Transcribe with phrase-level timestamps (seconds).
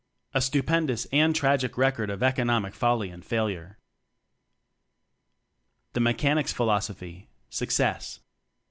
[0.33, 3.77] A stupendous and tragic record of "Economic" folly and failure!.
[5.93, 8.19] The Mechanic's Philosophy Success.